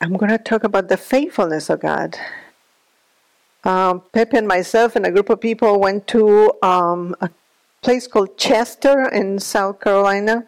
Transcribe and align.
I'm 0.00 0.16
going 0.16 0.30
to 0.30 0.38
talk 0.38 0.62
about 0.62 0.88
the 0.88 0.96
faithfulness 0.96 1.70
of 1.70 1.80
God. 1.80 2.16
Um, 3.64 4.02
Pepe 4.12 4.36
and 4.36 4.46
myself 4.46 4.94
and 4.94 5.04
a 5.04 5.10
group 5.10 5.28
of 5.28 5.40
people 5.40 5.80
went 5.80 6.06
to 6.08 6.52
um, 6.62 7.16
a 7.20 7.28
place 7.82 8.06
called 8.06 8.38
Chester 8.38 9.08
in 9.08 9.40
South 9.40 9.80
Carolina 9.80 10.46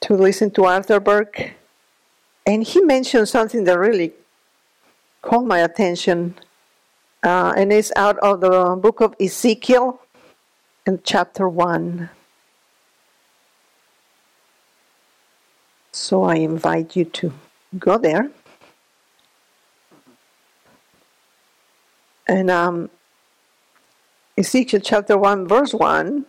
to 0.00 0.14
listen 0.14 0.50
to 0.52 0.64
Arthur 0.64 0.98
Burk. 0.98 1.52
And 2.46 2.62
he 2.64 2.80
mentioned 2.80 3.28
something 3.28 3.64
that 3.64 3.78
really 3.78 4.14
caught 5.20 5.44
my 5.44 5.58
attention. 5.58 6.34
Uh, 7.22 7.52
and 7.56 7.70
it's 7.70 7.92
out 7.96 8.18
of 8.20 8.40
the 8.40 8.76
book 8.80 9.00
of 9.00 9.14
Ezekiel 9.20 10.00
in 10.86 11.00
chapter 11.04 11.46
1. 11.48 12.08
So 15.92 16.22
I 16.24 16.36
invite 16.36 16.96
you 16.96 17.04
to 17.04 17.32
go 17.78 17.98
there. 17.98 18.30
And 22.26 22.50
um, 22.50 22.90
Ezekiel 24.38 24.80
chapter 24.82 25.18
1, 25.18 25.46
verse 25.46 25.74
1, 25.74 26.24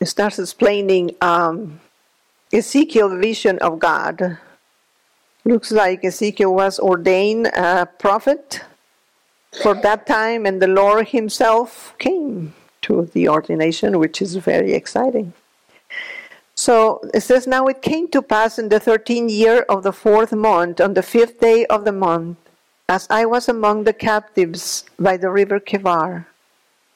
it 0.00 0.06
starts 0.06 0.38
explaining 0.38 1.14
um, 1.20 1.80
Ezekiel's 2.52 3.20
vision 3.20 3.58
of 3.58 3.78
God. 3.78 4.38
Looks 5.44 5.70
like 5.70 6.04
Ezekiel 6.04 6.54
was 6.54 6.78
ordained 6.78 7.48
a 7.48 7.86
prophet 7.86 8.62
for 9.62 9.74
that 9.74 10.06
time, 10.06 10.46
and 10.46 10.62
the 10.62 10.66
Lord 10.66 11.08
Himself 11.08 11.94
came 11.98 12.54
to 12.82 13.06
the 13.12 13.28
ordination, 13.28 13.98
which 13.98 14.22
is 14.22 14.36
very 14.36 14.72
exciting. 14.72 15.32
So 16.54 17.00
it 17.14 17.20
says, 17.20 17.46
Now 17.46 17.66
it 17.66 17.82
came 17.82 18.08
to 18.08 18.22
pass 18.22 18.58
in 18.58 18.68
the 18.68 18.80
thirteenth 18.80 19.30
year 19.30 19.64
of 19.68 19.82
the 19.82 19.92
fourth 19.92 20.32
month, 20.32 20.80
on 20.80 20.94
the 20.94 21.02
fifth 21.02 21.40
day 21.40 21.66
of 21.66 21.84
the 21.84 21.92
month, 21.92 22.36
as 22.88 23.06
I 23.10 23.26
was 23.26 23.48
among 23.48 23.84
the 23.84 23.92
captives 23.92 24.84
by 24.98 25.16
the 25.16 25.30
river 25.30 25.60
Chebar, 25.60 26.26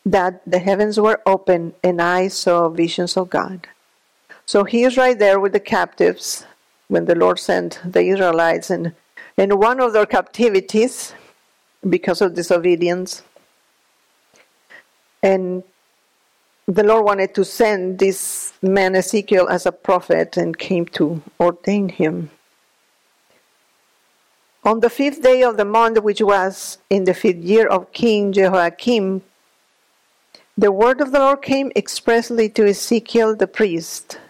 that 0.07 0.43
the 0.47 0.59
heavens 0.59 0.99
were 0.99 1.21
open 1.27 1.75
and 1.83 2.01
I 2.01 2.29
saw 2.29 2.69
visions 2.69 3.17
of 3.17 3.31
God. 3.31 3.69
So 4.47 4.65
he 4.65 4.83
is 4.83 4.97
right 4.97 5.19
there 5.19 5.39
with 5.39 5.53
the 5.53 5.61
captives 5.61 6.47
when 6.89 7.05
the 7.05 7.15
Lord 7.15 7.39
sent 7.39 7.81
the 7.85 8.03
Israelites 8.03 8.71
and 8.71 8.95
in 9.37 9.59
one 9.59 9.81
of 9.81 9.93
their 9.93 10.07
captivities 10.07 11.15
because 11.89 12.21
of 12.21 12.35
disobedience. 12.35 13.23
And 15.23 15.63
the 16.67 16.83
Lord 16.83 17.05
wanted 17.05 17.35
to 17.35 17.45
send 17.45 17.99
this 17.99 18.53
man 18.63 18.97
Ezekiel 18.97 19.49
as 19.49 19.67
a 19.67 19.73
prophet 19.73 20.37
and 20.37 20.59
came 20.59 20.87
to 20.87 21.23
ordain 21.39 21.89
him. 21.89 22.31
On 24.65 24.79
the 24.79 24.91
fifth 24.91 25.23
day 25.23 25.43
of 25.43 25.57
the 25.57 25.65
month, 25.65 26.01
which 26.03 26.21
was 26.23 26.79
in 26.89 27.05
the 27.05 27.15
fifth 27.15 27.43
year 27.43 27.67
of 27.67 27.93
King 27.93 28.33
Jehoiakim, 28.33 29.23
the 30.57 30.71
word 30.71 31.01
of 31.01 31.11
the 31.11 31.19
Lord 31.19 31.43
came 31.43 31.73
expressly 31.75 32.49
to 32.51 32.69
Ezekiel 32.69 33.35
the 33.35 33.49
priest, 33.49 34.21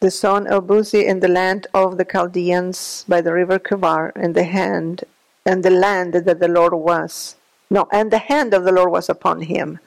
the 0.00 0.10
son 0.10 0.46
of 0.46 0.66
Buzi, 0.66 1.04
in 1.04 1.20
the 1.20 1.28
land 1.28 1.66
of 1.74 1.98
the 1.98 2.06
Chaldeans 2.06 3.04
by 3.06 3.20
the 3.20 3.34
river 3.34 3.58
Chebar, 3.58 4.12
and 4.16 4.34
the 4.34 4.44
hand 4.44 5.04
and 5.44 5.62
the 5.62 5.70
land 5.70 6.14
that 6.14 6.40
the 6.40 6.48
Lord 6.48 6.72
was 6.72 7.36
no, 7.72 7.88
and 7.90 8.10
the 8.10 8.18
hand 8.18 8.52
of 8.52 8.64
the 8.64 8.72
Lord 8.72 8.90
was 8.90 9.08
upon 9.08 9.40
him. 9.40 9.78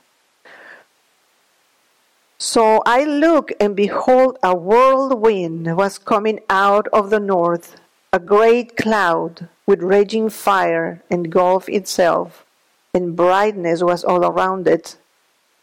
So 2.39 2.81
I 2.83 3.03
looked, 3.03 3.53
and 3.59 3.75
behold, 3.75 4.39
a 4.41 4.55
whirlwind 4.55 5.77
was 5.77 5.99
coming 5.99 6.39
out 6.49 6.87
of 6.87 7.11
the 7.11 7.19
north, 7.19 7.75
a 8.11 8.19
great 8.19 8.75
cloud 8.75 9.49
with 9.67 9.81
raging 9.81 10.29
fire 10.29 11.01
engulfed 11.09 11.69
itself, 11.69 12.45
and 12.93 13.15
brightness 13.15 13.81
was 13.83 14.03
all 14.03 14.25
around 14.25 14.67
it, 14.67 14.97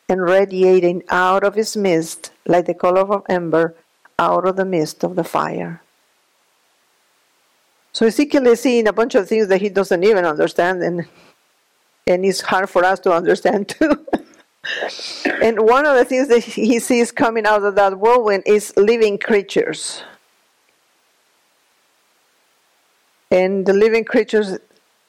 and 0.09 0.21
radiating 0.23 1.03
out 1.09 1.45
of 1.45 1.57
its 1.57 1.77
midst 1.77 2.33
like 2.47 2.67
the 2.67 2.75
color 2.75 3.01
of 3.01 3.23
ember 3.29 3.75
out 4.19 4.47
of 4.47 4.57
the 4.57 4.65
midst 4.65 5.05
of 5.05 5.17
the 5.17 5.25
fire. 5.25 5.83
So 7.93 8.07
Ezekiel 8.07 8.47
is 8.47 8.61
seeing 8.61 8.89
a 8.89 8.93
bunch 8.93 9.15
of 9.15 9.29
things 9.29 9.49
that 9.49 9.61
he 9.61 9.69
doesn't 9.69 10.03
even 10.03 10.25
understand, 10.25 10.83
and 10.83 11.07
and 12.07 12.25
it's 12.25 12.41
hard 12.41 12.69
for 12.69 12.85
us 12.85 12.99
to 13.01 13.13
understand 13.13 13.69
too. 13.69 14.07
and 15.43 15.61
one 15.61 15.87
of 15.87 15.97
the 15.97 16.05
things 16.05 16.29
that 16.29 16.41
he 16.41 16.79
sees 16.79 17.13
coming 17.13 17.47
out 17.47 17.63
of 17.63 17.75
that 17.77 17.99
whirlwind 17.99 18.45
is 18.47 18.73
living 18.77 19.19
creatures. 19.19 20.03
And 23.33 23.65
the 23.65 23.73
living 23.73 24.05
creatures, 24.05 24.59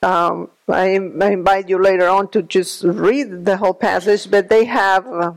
um, 0.02 0.50
I, 0.70 0.92
I, 0.92 1.32
invite 1.32 1.68
you 1.68 1.78
later 1.78 2.08
on 2.08 2.30
to 2.30 2.42
just 2.42 2.82
read 2.86 3.44
the 3.44 3.58
whole 3.58 3.74
passage, 3.74 4.32
but 4.32 4.48
they 4.48 4.64
have 4.64 5.06
uh, 5.06 5.34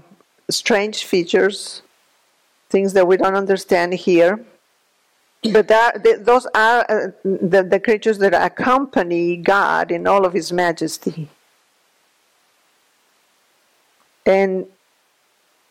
strange 0.49 1.03
features, 1.03 1.83
things 2.69 2.93
that 2.93 3.09
we 3.09 3.17
don't 3.17 3.35
understand 3.35 3.93
here. 3.95 4.39
But 5.53 5.67
that, 5.67 6.25
those 6.25 6.47
are 6.55 6.87
uh, 6.89 7.11
the, 7.25 7.65
the 7.65 7.81
creatures 7.81 8.19
that 8.19 8.35
accompany 8.35 9.37
God 9.37 9.91
in 9.91 10.07
all 10.07 10.25
of 10.25 10.33
His 10.33 10.53
majesty. 10.53 11.29
And 14.25 14.67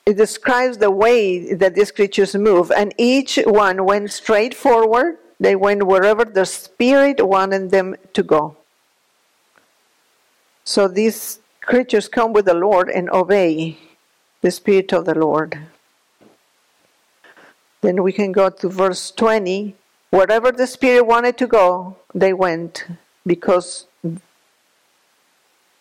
it 0.05 0.17
describes 0.17 0.79
the 0.79 0.91
way 0.91 1.53
that 1.53 1.75
these 1.75 1.91
creatures 1.91 2.35
move, 2.35 2.71
and 2.71 2.93
each 2.97 3.39
one 3.45 3.85
went 3.85 4.11
straight 4.11 4.53
forward 4.53 5.17
they 5.40 5.56
went 5.56 5.88
wherever 5.88 6.25
the 6.25 6.46
Spirit 6.46 7.25
wanted 7.25 7.72
them 7.72 7.96
to 8.13 8.23
go. 8.23 8.57
So 10.63 10.88
these 10.88 11.40
creatures 11.62 12.07
come 12.07 12.34
with 12.34 12.46
the 12.46 12.53
Lord 12.53 12.90
and 12.90 13.09
obey 13.09 13.78
the 14.41 14.51
Spirit 14.51 14.94
of 14.94 15.06
the 15.06 15.16
Lord. 15.16 15.59
Then 17.81 18.01
we 18.01 18.13
can 18.13 18.31
go 18.31 18.50
to 18.50 18.69
verse 18.69 19.12
20. 19.12 19.75
Wherever 20.09 20.51
the 20.51 20.68
Spirit 20.68 21.06
wanted 21.06 21.38
to 21.38 21.47
go, 21.47 21.97
they 22.13 22.34
went 22.34 22.85
because 23.28 23.85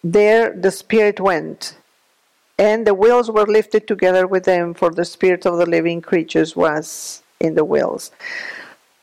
there 0.03 0.54
the 0.54 0.70
Spirit 0.70 1.20
went. 1.20 1.76
And 2.59 2.87
the 2.87 2.94
wheels 2.94 3.31
were 3.31 3.47
lifted 3.47 3.88
together 3.88 4.26
with 4.26 4.44
them, 4.44 4.75
for 4.75 4.91
the 4.91 5.04
Spirit 5.04 5.47
of 5.47 5.59
the 5.59 5.66
living 5.66 6.00
creatures 6.00 6.54
was 6.54 7.22
in 7.41 7.54
the 7.54 7.64
wheels. 7.64 8.10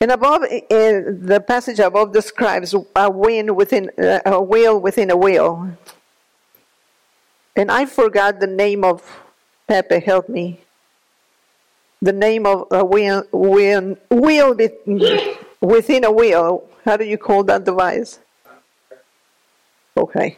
And 0.02 0.10
above, 0.10 0.42
in 0.68 1.24
the 1.24 1.40
passage 1.40 1.78
above 1.78 2.12
describes 2.12 2.74
a 2.96 3.08
wind 3.08 3.54
within 3.54 3.88
uh, 3.96 4.18
a 4.26 4.42
wheel 4.42 4.80
within 4.80 5.12
a 5.12 5.16
wheel. 5.16 5.70
And 7.54 7.70
I 7.70 7.86
forgot 7.86 8.40
the 8.40 8.48
name 8.48 8.82
of 8.82 9.00
Pepe. 9.68 10.00
Help 10.00 10.28
me. 10.28 10.58
The 12.00 12.12
name 12.12 12.46
of 12.46 12.66
a 12.72 12.84
wheel, 12.84 13.22
wheel, 13.30 13.96
wheel 14.10 14.56
within 15.60 16.02
a 16.02 16.10
wheel. 16.10 16.68
How 16.84 16.96
do 16.96 17.04
you 17.04 17.16
call 17.16 17.44
that 17.44 17.62
device? 17.62 18.18
Okay. 19.96 20.36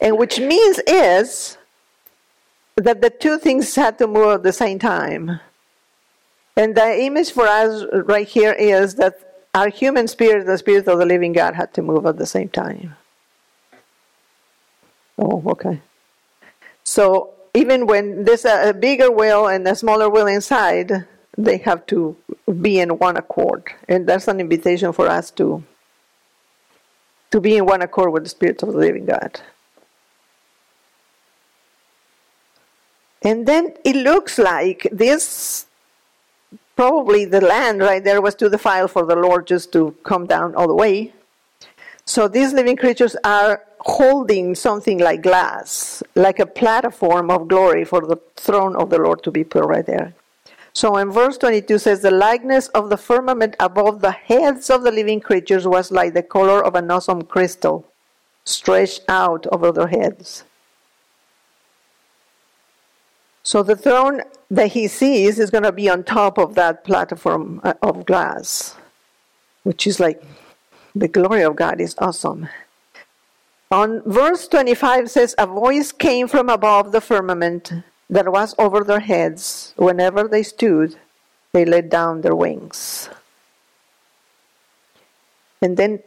And 0.00 0.16
which 0.16 0.40
means 0.40 0.80
is 0.86 1.58
that 2.76 3.02
the 3.02 3.10
two 3.10 3.36
things 3.36 3.74
had 3.74 3.98
to 3.98 4.06
move 4.06 4.36
at 4.36 4.42
the 4.42 4.54
same 4.54 4.78
time. 4.78 5.38
And 6.56 6.74
the 6.74 7.00
image 7.02 7.32
for 7.32 7.46
us 7.46 7.84
right 7.92 8.26
here 8.26 8.52
is 8.52 8.94
that 8.94 9.48
our 9.54 9.68
human 9.68 10.08
spirit, 10.08 10.46
the 10.46 10.58
spirit 10.58 10.88
of 10.88 10.98
the 10.98 11.06
living 11.06 11.32
God, 11.32 11.54
had 11.54 11.72
to 11.74 11.82
move 11.82 12.06
at 12.06 12.16
the 12.16 12.26
same 12.26 12.48
time. 12.48 12.96
Oh, 15.18 15.42
okay. 15.46 15.80
So 16.84 17.34
even 17.54 17.86
when 17.86 18.24
there's 18.24 18.44
a, 18.44 18.72
bigger 18.72 19.10
wheel 19.10 19.46
and 19.48 19.66
a 19.66 19.74
smaller 19.74 20.08
wheel 20.08 20.26
inside, 20.26 21.06
they 21.38 21.58
have 21.58 21.86
to 21.86 22.16
be 22.60 22.78
in 22.78 22.98
one 22.98 23.16
accord. 23.16 23.64
And 23.88 24.06
that's 24.06 24.28
an 24.28 24.40
invitation 24.40 24.92
for 24.92 25.08
us 25.08 25.30
to 25.32 25.64
to 27.32 27.40
be 27.40 27.56
in 27.56 27.66
one 27.66 27.82
accord 27.82 28.12
with 28.12 28.22
the 28.22 28.28
Spirit 28.28 28.62
of 28.62 28.72
the 28.72 28.78
living 28.78 29.04
God. 29.04 29.40
And 33.22 33.46
then 33.46 33.74
it 33.84 33.96
looks 33.96 34.38
like 34.38 34.86
this 34.92 35.65
probably 36.76 37.24
the 37.24 37.40
land 37.40 37.80
right 37.80 38.04
there 38.04 38.20
was 38.20 38.34
too 38.34 38.48
defiled 38.48 38.90
for 38.90 39.04
the 39.04 39.16
Lord 39.16 39.46
just 39.46 39.72
to 39.72 39.96
come 40.04 40.26
down 40.26 40.54
all 40.54 40.68
the 40.68 40.74
way. 40.74 41.12
So 42.04 42.28
these 42.28 42.52
living 42.52 42.76
creatures 42.76 43.16
are 43.24 43.64
holding 43.80 44.54
something 44.54 44.98
like 44.98 45.22
glass, 45.22 46.02
like 46.14 46.38
a 46.38 46.46
platform 46.46 47.30
of 47.30 47.48
glory 47.48 47.84
for 47.84 48.00
the 48.00 48.16
throne 48.36 48.76
of 48.76 48.90
the 48.90 48.98
Lord 48.98 49.22
to 49.24 49.30
be 49.30 49.42
put 49.42 49.64
right 49.64 49.86
there. 49.86 50.14
So 50.72 50.98
in 50.98 51.10
verse 51.10 51.38
22 51.38 51.78
says, 51.78 52.02
The 52.02 52.10
likeness 52.10 52.68
of 52.68 52.90
the 52.90 52.96
firmament 52.98 53.56
above 53.58 54.02
the 54.02 54.12
heads 54.12 54.68
of 54.68 54.82
the 54.82 54.92
living 54.92 55.20
creatures 55.20 55.66
was 55.66 55.90
like 55.90 56.14
the 56.14 56.22
color 56.22 56.62
of 56.62 56.74
an 56.74 56.90
awesome 56.90 57.22
crystal 57.22 57.86
stretched 58.44 59.02
out 59.08 59.46
over 59.50 59.72
their 59.72 59.88
heads. 59.88 60.44
So 63.46 63.62
the 63.62 63.76
throne 63.76 64.22
that 64.50 64.72
he 64.72 64.88
sees 64.88 65.38
is 65.38 65.52
going 65.52 65.62
to 65.62 65.70
be 65.70 65.88
on 65.88 66.02
top 66.02 66.36
of 66.36 66.56
that 66.56 66.82
platform 66.82 67.60
uh, 67.62 67.74
of 67.80 68.04
glass, 68.04 68.74
which 69.62 69.86
is 69.86 70.00
like 70.00 70.20
The 70.96 71.06
glory 71.06 71.44
of 71.44 71.54
God 71.54 71.80
is 71.80 71.94
awesome. 71.98 72.48
On 73.70 74.02
verse 74.04 74.48
25 74.48 75.08
says, 75.08 75.36
A 75.38 75.46
voice 75.46 75.92
came 75.92 76.26
from 76.26 76.48
above 76.48 76.90
the 76.90 77.00
firmament 77.00 77.72
that 78.10 78.32
was 78.32 78.52
over 78.58 78.82
their 78.82 78.98
heads. 78.98 79.74
Whenever 79.76 80.26
they 80.26 80.42
stood, 80.42 80.96
they 81.52 81.64
let 81.64 81.88
down 81.88 82.22
their 82.22 82.34
wings. 82.34 83.08
And 85.62 85.76
then 85.76 86.00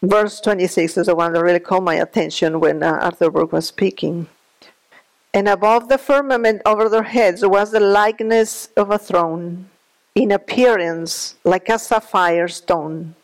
verse 0.00 0.40
26 0.40 0.98
is 0.98 1.06
the 1.06 1.16
one 1.16 1.32
that 1.32 1.42
really 1.42 1.58
caught 1.58 1.82
my 1.82 1.96
attention 1.96 2.60
when 2.60 2.84
uh, 2.84 2.92
Arthur 3.02 3.28
Burk 3.28 3.50
was 3.50 3.66
speaking. 3.66 4.28
And 5.34 5.48
above 5.48 5.88
the 5.88 5.98
firmament 5.98 6.62
over 6.66 6.88
their 6.88 7.02
heads 7.02 7.44
was 7.44 7.70
the 7.70 7.80
likeness 7.80 8.68
of 8.76 8.90
a 8.90 8.98
throne, 8.98 9.70
in 10.14 10.30
appearance 10.30 11.36
like 11.42 11.68
a 11.68 11.78
sapphire 11.78 12.48
stone. 12.48 13.14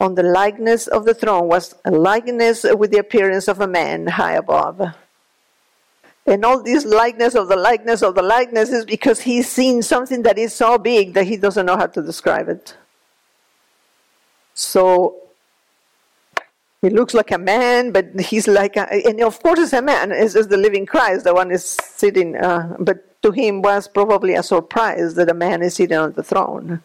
On 0.00 0.14
the 0.14 0.22
likeness 0.22 0.86
of 0.86 1.04
the 1.04 1.14
throne 1.14 1.48
was 1.48 1.74
a 1.84 1.90
likeness 1.90 2.64
with 2.64 2.90
the 2.92 2.98
appearance 2.98 3.48
of 3.48 3.60
a 3.60 3.66
man 3.66 4.06
high 4.06 4.34
above. 4.34 4.80
And 6.24 6.44
all 6.44 6.62
this 6.62 6.84
likeness 6.84 7.34
of 7.34 7.48
the 7.48 7.56
likeness 7.56 8.02
of 8.02 8.14
the 8.14 8.22
likeness 8.22 8.70
is 8.70 8.84
because 8.84 9.20
he's 9.20 9.48
seen 9.48 9.82
something 9.82 10.22
that 10.22 10.38
is 10.38 10.52
so 10.54 10.78
big 10.78 11.14
that 11.14 11.26
he 11.26 11.36
doesn't 11.36 11.66
know 11.66 11.76
how 11.76 11.86
to 11.86 12.02
describe 12.02 12.48
it. 12.48 12.76
So 14.54 15.16
he 16.82 16.90
looks 16.90 17.14
like 17.14 17.30
a 17.30 17.38
man, 17.38 17.92
but 17.92 18.06
he's 18.20 18.48
like, 18.48 18.76
a, 18.76 18.92
and 19.06 19.22
of 19.22 19.40
course, 19.40 19.60
it's 19.60 19.72
a 19.72 19.80
man. 19.80 20.10
It's, 20.10 20.34
it's 20.34 20.48
the 20.48 20.56
living 20.56 20.84
Christ, 20.84 21.24
the 21.24 21.32
one 21.32 21.52
is 21.52 21.64
sitting. 21.64 22.36
Uh, 22.36 22.76
but 22.80 23.22
to 23.22 23.30
him 23.30 23.62
was 23.62 23.86
probably 23.86 24.34
a 24.34 24.42
surprise 24.42 25.14
that 25.14 25.30
a 25.30 25.34
man 25.34 25.62
is 25.62 25.76
sitting 25.76 25.96
on 25.96 26.12
the 26.12 26.24
throne. 26.24 26.82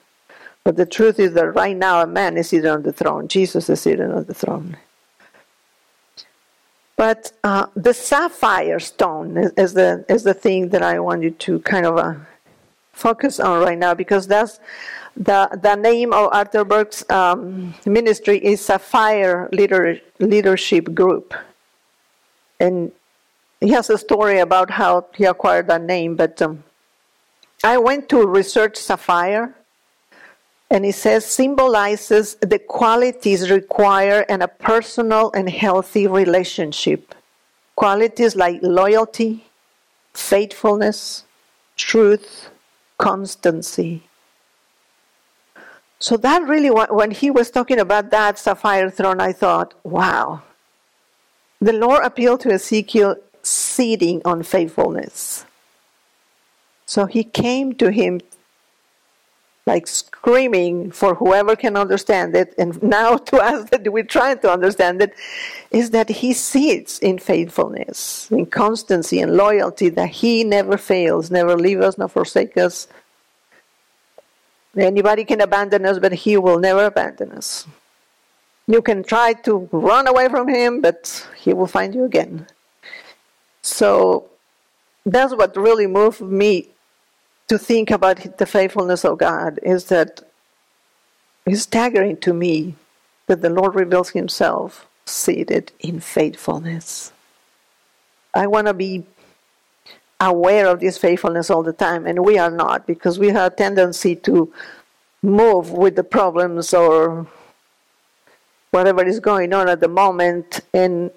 But 0.64 0.76
the 0.76 0.86
truth 0.86 1.20
is 1.20 1.34
that 1.34 1.56
right 1.56 1.76
now 1.76 2.02
a 2.02 2.08
man 2.08 2.38
is 2.38 2.50
sitting 2.50 2.70
on 2.70 2.84
the 2.84 2.94
throne. 2.94 3.28
Jesus 3.28 3.70
is 3.70 3.82
sitting 3.82 4.12
on 4.12 4.26
the 4.26 4.36
throne. 4.36 4.78
But 6.96 7.32
uh, 7.44 7.68
the 7.76 7.94
sapphire 7.94 8.80
stone 8.80 9.38
is, 9.38 9.52
is, 9.58 9.74
the 9.74 10.06
is 10.10 10.24
the 10.24 10.34
thing 10.34 10.70
that 10.70 10.84
I 10.84 11.00
want 11.00 11.24
you 11.24 11.32
to 11.32 11.60
kind 11.60 11.86
of 11.86 11.98
uh, 11.98 12.16
focus 12.98 13.40
on 13.40 13.62
right 13.62 13.78
now 13.78 13.94
because 13.94 14.28
that's 14.28 14.60
the, 15.16 15.50
the 15.62 15.76
name 15.76 16.14
of 16.14 16.30
Arthur 16.34 16.64
Burk's 16.64 17.08
um, 17.10 17.74
ministry 17.86 18.44
is 18.44 18.64
Sapphire 18.64 19.50
Leader, 19.52 20.00
Leadership 20.20 20.94
Group. 20.94 21.34
And 22.60 22.92
he 23.62 23.70
has 23.70 23.90
a 23.90 23.98
story 23.98 24.40
about 24.40 24.70
how 24.70 25.06
he 25.16 25.26
acquired 25.26 25.68
that 25.68 25.84
name, 25.84 26.16
but 26.16 26.42
um, 26.42 26.64
I 27.64 27.78
went 27.78 28.10
to 28.10 28.26
research 28.26 28.78
Sapphire, 28.78 29.56
and 30.70 30.86
it 30.86 30.94
says 30.94 31.26
symbolizes 31.26 32.36
the 32.42 32.60
qualities 32.60 33.50
required 33.50 34.26
in 34.30 34.42
a 34.42 34.48
personal 34.48 35.32
and 35.34 35.50
healthy 35.50 36.06
relationship. 36.08 37.16
Qualities 37.76 38.36
like 38.36 38.60
loyalty, 38.62 39.46
faithfulness, 40.14 41.24
truth, 41.78 42.50
constancy. 42.98 44.04
So 46.00 46.18
that 46.18 46.44
really, 46.44 46.70
when 46.70 47.12
he 47.12 47.32
was 47.32 47.50
talking 47.50 47.80
about 47.80 48.12
that 48.12 48.38
sapphire 48.38 48.90
throne, 48.90 49.20
I 49.20 49.34
thought, 49.34 49.74
wow. 49.84 50.44
The 51.60 51.74
Lord 51.74 52.04
appealed 52.04 52.42
to 52.42 52.52
Ezekiel 52.52 53.16
sitting 53.42 54.22
on 54.24 54.44
faithfulness. 54.44 55.46
So 56.86 57.06
he 57.06 57.24
came 57.24 57.74
to 57.76 57.92
him 57.92 58.22
like 59.68 59.86
screaming 59.86 60.90
for 60.92 61.14
whoever 61.14 61.56
can 61.56 61.78
understand 61.78 62.36
it, 62.36 62.56
and 62.58 62.82
now 62.82 63.18
to 63.18 63.38
us 63.52 63.70
that 63.70 63.92
we're 63.92 64.04
trying 64.04 64.40
to 64.40 64.52
understand 64.52 65.02
it, 65.02 65.14
is 65.70 65.92
that 65.92 66.10
he 66.10 66.34
sits 66.34 66.98
in 67.00 67.20
faithfulness, 67.20 68.32
in 68.32 68.48
constancy 68.48 69.20
and 69.20 69.38
loyalty, 69.38 69.90
that 69.90 70.10
he 70.10 70.44
never 70.44 70.78
fails, 70.78 71.30
never 71.30 71.56
leave 71.56 71.82
us, 71.82 71.98
nor 71.98 72.08
forsake 72.08 72.58
us, 72.58 72.88
Anybody 74.78 75.26
can 75.26 75.42
abandon 75.42 75.86
us, 75.86 75.98
but 75.98 76.14
He 76.14 76.38
will 76.38 76.60
never 76.60 76.86
abandon 76.86 77.32
us. 77.32 77.68
You 78.68 78.82
can 78.82 79.04
try 79.04 79.34
to 79.34 79.68
run 79.72 80.08
away 80.08 80.30
from 80.30 80.48
Him, 80.48 80.82
but 80.82 81.28
He 81.36 81.54
will 81.54 81.68
find 81.68 81.96
you 81.96 82.04
again. 82.04 82.48
So 83.64 84.30
that's 85.06 85.34
what 85.36 85.56
really 85.58 85.88
moved 85.88 86.22
me 86.22 86.70
to 87.48 87.58
think 87.58 87.92
about 87.92 88.38
the 88.38 88.46
faithfulness 88.46 89.06
of 89.06 89.18
God 89.18 89.60
is 89.64 89.86
that 89.86 90.22
it's 91.46 91.62
staggering 91.62 92.18
to 92.18 92.34
me 92.34 92.76
that 93.28 93.42
the 93.42 93.50
Lord 93.50 93.76
reveals 93.76 94.10
Himself 94.10 94.88
seated 95.06 95.72
in 95.80 96.00
faithfulness. 96.00 97.14
I 98.34 98.48
want 98.48 98.68
to 98.68 98.74
be 98.74 99.06
aware 100.20 100.68
of 100.68 100.80
this 100.80 100.98
faithfulness 100.98 101.50
all 101.50 101.64
the 101.64 101.74
time, 101.74 102.06
and 102.06 102.26
we 102.26 102.38
are 102.38 102.52
not 102.52 102.86
because 102.86 103.18
we 103.18 103.30
have 103.30 103.54
a 103.54 103.56
tendency 103.56 104.16
to 104.16 104.52
move 105.22 105.72
with 105.72 105.96
the 105.96 106.04
problems 106.04 106.74
or 106.74 107.28
whatever 108.72 109.06
is 109.06 109.20
going 109.20 109.54
on 109.54 109.70
at 109.70 109.80
the 109.80 109.88
moment. 109.88 110.60
And 110.74 111.12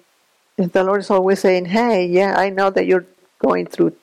the 0.57 0.83
Lord 0.83 1.01
is 1.01 1.09
always 1.09 1.39
saying, 1.39 1.65
Hey, 1.65 2.05
yeah, 2.05 2.35
I 2.37 2.49
know 2.49 2.69
that 2.69 2.85
you're 2.85 3.05
going 3.39 3.65
through 3.65 3.95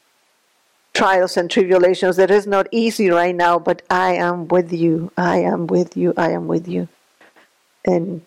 trials 0.99 1.37
and 1.37 1.49
tribulations. 1.49 2.17
That 2.17 2.31
is 2.31 2.47
not 2.47 2.67
easy 2.73 3.09
right 3.09 3.35
now, 3.35 3.59
but 3.59 3.83
I 3.89 4.15
am 4.15 4.49
with 4.49 4.73
you. 4.73 5.13
I 5.17 5.39
am 5.39 5.69
with 5.69 5.97
you. 5.97 6.13
I 6.17 6.31
am 6.31 6.49
with 6.49 6.67
you. 6.67 6.89
And 7.85 8.23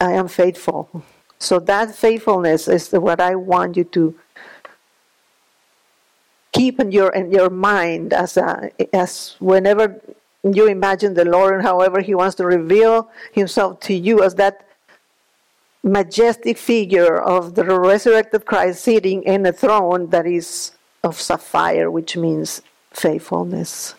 I 0.00 0.12
am 0.12 0.28
faithful. 0.28 1.02
So 1.40 1.58
that 1.58 1.94
faithfulness 1.94 2.68
is 2.68 2.92
what 2.92 3.20
I 3.20 3.34
want 3.34 3.76
you 3.76 3.84
to 3.98 4.14
keep 6.52 6.78
in 6.78 6.92
your 6.92 7.10
in 7.10 7.32
your 7.32 7.50
mind 7.50 8.12
as 8.12 8.36
a, 8.36 8.70
as 8.94 9.34
whenever 9.40 10.00
you 10.44 10.66
imagine 10.66 11.14
the 11.14 11.24
Lord 11.24 11.54
and 11.54 11.62
however 11.62 12.00
He 12.00 12.14
wants 12.14 12.36
to 12.36 12.46
reveal 12.46 13.10
Himself 13.32 13.80
to 13.80 13.94
you 13.94 14.22
as 14.22 14.36
that 14.36 14.64
majestic 15.82 16.58
figure 16.58 17.16
of 17.18 17.56
the 17.56 17.64
resurrected 17.64 18.46
Christ 18.46 18.84
sitting 18.84 19.24
in 19.24 19.44
a 19.46 19.52
throne 19.52 20.10
that 20.10 20.26
is 20.26 20.72
of 21.02 21.20
sapphire, 21.20 21.90
which 21.90 22.16
means 22.16 22.62
faithfulness. 22.92 23.94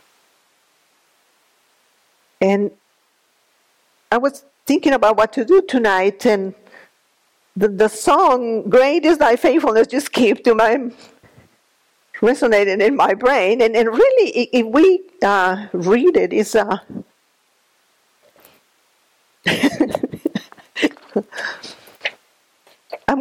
And 2.40 2.72
I 4.12 4.18
was 4.18 4.46
thinking 4.66 4.94
about 4.94 5.18
what 5.18 5.34
to 5.34 5.46
do 5.46 5.62
tonight, 5.62 6.26
and 6.26 6.54
the, 7.56 7.68
the 7.68 7.90
song, 7.90 8.70
Great 8.70 9.06
is 9.06 9.18
Thy 9.18 9.36
Faithfulness, 9.36 9.88
just 9.88 10.12
came 10.12 10.38
to 10.38 10.56
my 10.56 10.92
resonated 12.22 12.82
in 12.82 12.96
my 12.96 13.14
brain. 13.14 13.62
And, 13.62 13.76
and 13.76 13.90
really, 13.90 14.50
if 14.54 14.66
we 14.66 15.02
uh, 15.24 15.68
read 15.74 16.16
it, 16.16 16.32
it's 16.32 16.56
uh, 16.56 16.78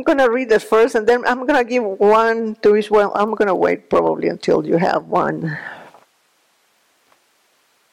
I'm 0.03 0.17
going 0.17 0.19
to 0.19 0.33
read 0.35 0.49
this 0.49 0.65
first, 0.65 0.97
and 0.97 1.07
then 1.07 1.25
I'm 1.25 1.47
going 1.47 1.65
to 1.65 1.65
give 1.65 1.85
one 1.85 2.57
to 2.63 2.75
each 2.75 2.91
one. 2.91 3.13
I'm 3.15 3.37
going 3.37 3.47
to 3.47 3.55
wait 3.55 3.89
probably 3.89 4.27
until 4.27 4.67
you 4.67 4.77
have 4.77 5.05
one. 5.05 5.57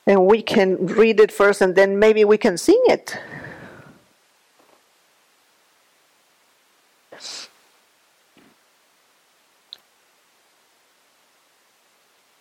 And 0.07 0.25
we 0.25 0.41
can 0.41 0.87
read 0.87 1.19
it 1.19 1.31
first, 1.31 1.61
and 1.61 1.75
then 1.75 1.99
maybe 1.99 2.25
we 2.25 2.35
can 2.39 2.57
sing 2.57 2.81
it. 2.87 3.15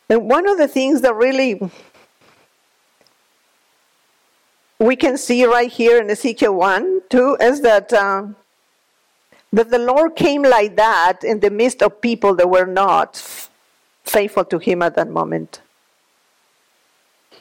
And 0.08 0.30
one 0.30 0.48
of 0.48 0.56
the 0.56 0.66
things 0.66 1.02
that 1.02 1.14
really 1.14 1.60
we 4.78 4.96
can 4.96 5.18
see 5.18 5.44
right 5.44 5.70
here 5.70 6.00
in 6.00 6.08
Ezekiel 6.08 6.54
1 6.54 7.02
2 7.10 7.36
is 7.42 7.60
that, 7.60 7.92
uh, 7.92 8.28
that 9.52 9.70
the 9.70 9.78
Lord 9.78 10.16
came 10.16 10.42
like 10.42 10.76
that 10.76 11.24
in 11.24 11.40
the 11.40 11.50
midst 11.50 11.82
of 11.82 12.00
people 12.00 12.34
that 12.36 12.48
were 12.48 12.66
not 12.66 13.16
faithful 14.04 14.44
to 14.46 14.58
Him 14.58 14.82
at 14.82 14.94
that 14.96 15.08
moment. 15.08 15.60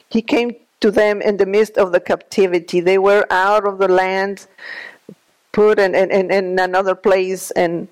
He 0.08 0.22
came 0.22 0.56
to 0.80 0.90
them 0.90 1.20
in 1.20 1.36
the 1.36 1.46
midst 1.46 1.76
of 1.76 1.92
the 1.92 2.00
captivity. 2.00 2.80
They 2.80 2.98
were 2.98 3.26
out 3.30 3.66
of 3.66 3.78
the 3.78 3.88
land, 3.88 4.46
put 5.52 5.78
in, 5.78 5.94
in, 5.94 6.30
in 6.30 6.58
another 6.58 6.94
place. 6.94 7.50
And 7.50 7.88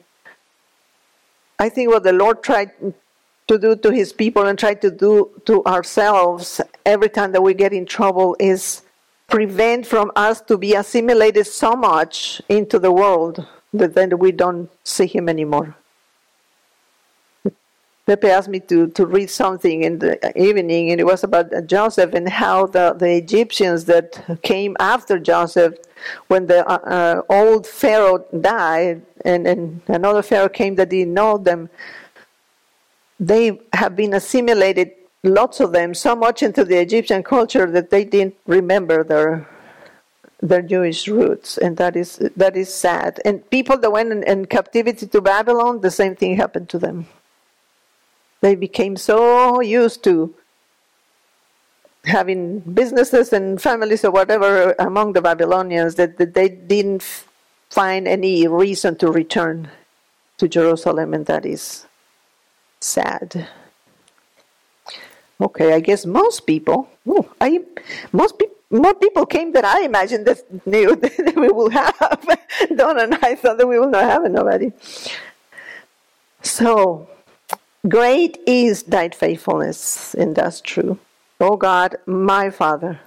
I 1.59 1.69
think 1.69 1.91
what 1.91 2.05
the 2.05 2.13
Lord 2.13 2.43
tried 2.43 2.71
to 3.49 3.59
do 3.59 3.77
to 3.77 3.91
his 3.91 4.13
people 4.13 4.47
and 4.47 4.59
try 4.59 4.75
to 4.75 4.91
do 4.91 5.31
to 5.45 5.65
ourselves 5.65 6.61
every 6.85 7.09
time 7.09 7.33
that 7.33 7.43
we 7.43 7.55
get 7.55 7.73
in 7.73 7.87
trouble 7.87 8.37
is 8.41 8.83
prevent 9.29 9.87
from 9.87 10.11
us 10.17 10.41
to 10.41 10.57
be 10.57 10.75
assimilated 10.75 11.47
so 11.47 11.75
much 11.75 12.41
into 12.49 12.79
the 12.79 12.91
world 12.91 13.47
that 13.79 13.95
then 13.95 14.19
we 14.19 14.33
don't 14.33 14.71
see 14.85 15.07
him 15.07 15.29
anymore. 15.29 15.77
Pepe 18.07 18.29
asked 18.29 18.49
me 18.49 18.61
to, 18.61 18.87
to 18.89 19.05
read 19.05 19.29
something 19.29 19.83
in 19.83 19.99
the 19.99 20.33
evening, 20.41 20.93
and 20.93 21.01
it 21.01 21.05
was 21.05 21.25
about 21.25 21.51
Joseph 21.67 22.15
and 22.15 22.29
how 22.29 22.67
the, 22.67 22.95
the 22.97 23.17
Egyptians 23.17 23.87
that 23.87 24.41
came 24.43 24.77
after 24.79 25.19
Joseph, 25.19 25.75
when 26.29 26.47
the 26.47 26.65
uh, 26.71 26.75
uh, 26.75 27.23
old 27.29 27.67
Pharaoh 27.67 28.25
died, 28.41 29.03
and, 29.25 29.49
and 29.49 29.81
another 29.89 30.23
Pharaoh 30.23 30.49
came 30.49 30.77
that 30.77 30.91
didn't 30.91 31.15
know 31.15 31.37
them, 31.37 31.69
they 33.19 33.59
have 33.73 33.97
been 33.97 34.15
assimilated, 34.15 34.93
lots 35.25 35.59
of 35.59 35.73
them, 35.73 35.93
so 35.93 36.15
much 36.15 36.45
into 36.45 36.65
the 36.65 36.79
Egyptian 36.79 37.25
culture 37.25 37.69
that 37.69 37.91
they 37.91 38.05
didn't 38.05 38.37
remember 38.47 39.03
their 39.03 39.49
their 40.49 40.63
Jewish 40.63 41.09
roots, 41.09 41.59
and 41.59 41.77
that 41.77 41.97
is 41.97 42.19
that 42.37 42.57
is 42.57 42.73
sad. 42.73 43.21
And 43.25 43.49
people 43.51 43.79
that 43.79 43.91
went 43.91 44.13
in, 44.13 44.23
in 44.23 44.47
captivity 44.47 45.07
to 45.07 45.21
Babylon, 45.21 45.81
the 45.81 45.91
same 45.91 46.15
thing 46.15 46.37
happened 46.37 46.69
to 46.71 46.79
them. 46.79 47.07
They 48.41 48.55
became 48.55 48.97
so 48.97 49.61
used 49.61 50.05
to 50.05 50.35
having 52.05 52.61
businesses 52.61 53.33
and 53.33 53.61
families 53.61 54.05
or 54.05 54.11
whatever 54.11 54.75
among 54.79 55.13
the 55.13 55.23
Babylonians 55.23 55.97
that, 55.97 56.19
that 56.19 56.35
they 56.35 56.49
didn't 56.49 57.03
find 57.71 58.07
any 58.07 58.47
reason 58.47 58.97
to 58.97 59.11
return 59.11 59.69
to 60.39 60.49
Jerusalem, 60.49 61.15
and 61.15 61.27
that 61.27 61.45
is 61.45 61.87
sad. 62.81 63.49
Okay, 65.41 65.75
I 65.75 65.81
guess 65.81 66.07
most 66.07 66.47
people, 66.47 66.89
oh, 67.07 67.29
I 67.41 67.61
most 68.13 68.39
people 68.39 68.56
more 68.71 68.95
people 68.95 69.27
came 69.27 69.53
than 69.53 69.65
I 69.65 69.81
imagined 69.81 70.27
that 70.27 70.67
knew 70.67 70.97
that 70.97 71.35
we 71.37 71.49
will 71.49 71.71
have. 71.71 72.39
Don 72.77 73.01
and 73.01 73.15
I 73.23 73.35
thought 73.35 73.59
that 73.59 73.67
we 73.67 73.79
will 73.79 73.91
not 73.91 74.05
have 74.05 74.31
nobody. 74.31 74.73
So, 76.43 77.09
great 77.89 78.39
is 78.47 78.85
thy 78.85 79.09
faithfulness, 79.09 80.15
and 80.15 80.35
that's 80.35 80.61
true. 80.61 80.99
Oh 81.41 81.57
God, 81.57 81.97
my 82.07 82.51
Father. 82.51 83.01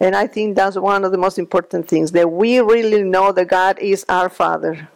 And 0.00 0.16
I 0.16 0.26
think 0.26 0.56
that's 0.56 0.76
one 0.76 1.04
of 1.04 1.12
the 1.12 1.18
most 1.18 1.38
important 1.38 1.86
things 1.86 2.10
that 2.12 2.30
we 2.30 2.58
really 2.58 3.04
know 3.04 3.30
that 3.30 3.46
God 3.46 3.78
is 3.78 4.04
our 4.08 4.28
Father. 4.28 4.88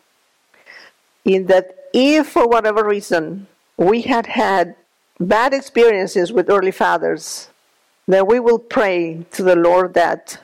In 1.25 1.47
that, 1.47 1.89
if 1.93 2.29
for 2.29 2.49
whatever 2.49 2.85
reason 2.85 3.47
we 3.77 4.03
had 4.03 4.27
had 4.27 4.75
bad 5.21 5.55
experiences 5.55 6.33
with 6.33 6.51
early 6.51 6.73
fathers, 6.73 7.51
that 8.09 8.27
we 8.27 8.41
will 8.41 8.59
pray 8.59 9.25
to 9.33 9.43
the 9.43 9.57
Lord 9.57 9.95
that 9.95 10.41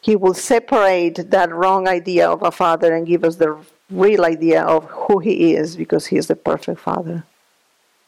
He 0.00 0.16
will 0.16 0.34
separate 0.34 1.30
that 1.30 1.52
wrong 1.52 1.88
idea 1.88 2.28
of 2.28 2.42
a 2.42 2.50
father 2.50 2.94
and 2.94 3.06
give 3.06 3.24
us 3.24 3.36
the 3.36 3.56
real 3.90 4.24
idea 4.24 4.62
of 4.62 4.84
who 4.84 5.18
He 5.18 5.54
is 5.54 5.76
because 5.76 6.06
He 6.06 6.16
is 6.16 6.26
the 6.26 6.36
perfect 6.36 6.80
Father. 6.80 7.24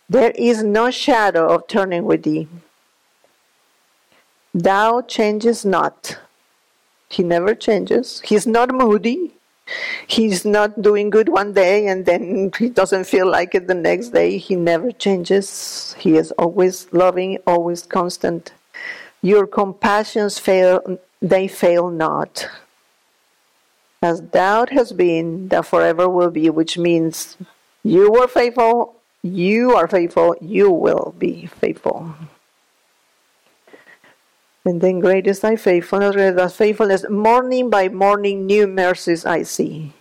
There 0.09 0.33
is 0.33 0.63
no 0.63 0.91
shadow 0.91 1.55
of 1.55 1.67
turning 1.67 2.05
with 2.05 2.23
Thee. 2.23 2.49
Thou 4.55 5.03
changes 5.03 5.65
not. 5.65 6.19
He 7.11 7.23
never 7.23 7.55
changes. 7.55 8.21
He's 8.25 8.47
not 8.47 8.73
moody 8.73 9.35
he's 10.07 10.45
not 10.45 10.81
doing 10.81 11.11
good 11.11 11.29
one 11.29 11.53
day 11.53 11.87
and 11.87 12.07
then 12.07 12.51
he 12.59 12.69
doesn't 12.69 13.05
feel 13.05 13.31
like 13.31 13.55
it 13.55 13.67
the 13.67 13.75
next 13.75 14.09
day. 14.11 14.39
He 14.39 14.57
never 14.57 14.93
changes. 14.93 15.95
He 15.99 16.17
is 16.17 16.33
always 16.33 16.93
loving, 16.93 17.39
always 17.47 17.83
constant. 17.83 18.53
Your 19.23 19.47
compassions 19.47 20.39
fail, 20.39 20.99
they 21.21 21.49
fail 21.49 21.91
not. 21.91 22.49
As 24.01 24.21
doubt 24.21 24.71
has 24.71 24.93
been, 24.93 25.49
that 25.49 25.67
forever 25.67 26.09
will 26.09 26.31
be, 26.31 26.51
which 26.51 26.79
means 26.79 27.37
you 27.83 28.13
were 28.13 28.29
faithful, 28.29 28.95
you 29.23 29.75
are 29.75 29.89
faithful, 29.89 30.37
you 30.41 30.71
will 30.71 31.15
be 31.19 31.47
faithful. 31.47 32.15
And 34.65 34.81
then 34.81 35.01
great 35.01 35.27
is 35.27 35.41
thy 35.41 35.57
faithfulness, 35.57 36.15
great 36.15 36.31
is 36.31 36.37
thy 36.37 36.49
faithfulness. 36.49 37.05
Morning 37.09 37.71
by 37.71 37.89
morning, 37.89 38.47
new 38.47 38.67
mercies 38.67 39.25
I 39.25 39.43
see. 39.43 39.93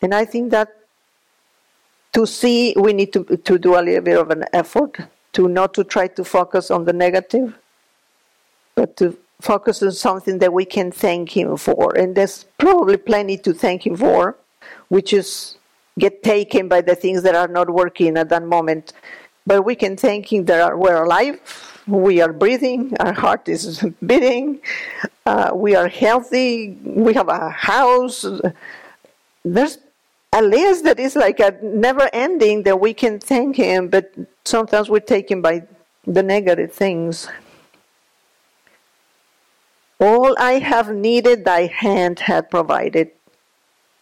And 0.00 0.14
I 0.14 0.24
think 0.24 0.50
that 0.50 0.68
to 2.12 2.26
see, 2.26 2.74
we 2.76 2.92
need 2.92 3.12
to, 3.12 3.24
to 3.24 3.58
do 3.58 3.78
a 3.78 3.82
little 3.82 4.02
bit 4.02 4.18
of 4.18 4.30
an 4.30 4.44
effort 4.52 4.98
to 5.32 5.48
not 5.48 5.74
to 5.74 5.84
try 5.84 6.08
to 6.08 6.24
focus 6.24 6.70
on 6.70 6.84
the 6.84 6.92
negative, 6.92 7.56
but 8.74 8.96
to 8.96 9.16
focus 9.40 9.82
on 9.82 9.92
something 9.92 10.38
that 10.38 10.52
we 10.52 10.64
can 10.64 10.90
thank 10.90 11.36
Him 11.36 11.56
for. 11.56 11.96
And 11.96 12.16
there's 12.16 12.46
probably 12.58 12.96
plenty 12.96 13.36
to 13.38 13.52
thank 13.52 13.86
Him 13.86 13.96
for, 13.96 14.36
which 14.88 15.12
is 15.12 15.56
get 15.98 16.22
taken 16.22 16.68
by 16.68 16.80
the 16.80 16.94
things 16.94 17.22
that 17.22 17.34
are 17.34 17.48
not 17.48 17.70
working 17.70 18.16
at 18.16 18.28
that 18.30 18.44
moment. 18.44 18.92
But 19.46 19.62
we 19.62 19.74
can 19.74 19.96
thank 19.96 20.32
Him 20.32 20.46
that 20.46 20.78
we're 20.78 21.04
alive, 21.04 21.40
we 21.90 22.20
are 22.20 22.32
breathing, 22.32 22.96
our 23.00 23.12
heart 23.12 23.48
is 23.48 23.84
beating, 24.06 24.60
uh, 25.26 25.50
we 25.54 25.74
are 25.74 25.88
healthy, 25.88 26.78
we 26.84 27.14
have 27.14 27.28
a 27.28 27.50
house. 27.50 28.24
There's 29.44 29.78
a 30.32 30.42
list 30.42 30.84
that 30.84 31.00
is 31.00 31.16
like 31.16 31.40
a 31.40 31.58
never 31.62 32.08
ending 32.12 32.62
that 32.62 32.80
we 32.80 32.94
can 32.94 33.18
thank 33.18 33.56
Him, 33.56 33.88
but 33.88 34.12
sometimes 34.44 34.88
we're 34.88 35.00
taken 35.00 35.42
by 35.42 35.66
the 36.06 36.22
negative 36.22 36.72
things. 36.72 37.28
All 39.98 40.34
I 40.38 40.52
have 40.52 40.94
needed, 40.94 41.44
thy 41.44 41.66
hand 41.66 42.20
hath 42.20 42.48
provided. 42.48 43.10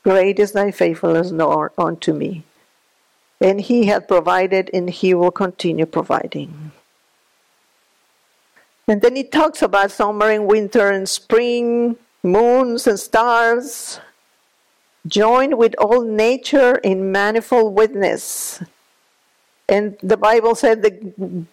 Great 0.05 0.39
is 0.39 0.53
thy 0.53 0.71
faithfulness, 0.71 1.33
unto 1.77 2.13
me. 2.13 2.45
And 3.41 3.61
he 3.61 3.87
hath 3.87 4.07
provided, 4.07 4.71
and 4.73 4.89
he 4.89 5.13
will 5.15 5.33
continue 5.33 5.87
providing. 5.87 6.73
And 8.89 9.03
then 9.03 9.15
he 9.15 9.23
talks 9.23 9.61
about 9.61 9.91
summer 9.91 10.31
and 10.31 10.47
winter 10.47 10.89
and 10.89 11.07
spring, 11.07 11.97
moons 12.23 12.87
and 12.87 12.99
stars, 12.99 14.01
joined 15.07 15.59
with 15.59 15.75
all 15.79 16.03
nature 16.03 16.77
in 16.77 17.13
manifold 17.13 17.75
witness. 17.75 18.63
And 19.69 19.99
the 20.03 20.17
Bible 20.17 20.55
said 20.55 20.83
the, 20.83 21.45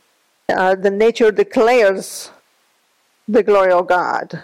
uh, 0.48 0.76
the 0.76 0.90
nature 0.90 1.30
declares 1.30 2.32
the 3.28 3.44
glory 3.44 3.74
of 3.74 3.88
God. 3.88 4.42